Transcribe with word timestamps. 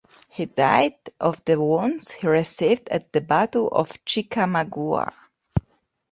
He 0.29 0.47
died 0.47 0.95
of 1.19 1.45
the 1.45 1.61
wounds 1.61 2.09
he 2.09 2.25
received 2.25 2.89
at 2.89 3.13
the 3.13 3.21
Battle 3.21 3.67
of 3.67 4.03
Chickamauga. 4.03 5.13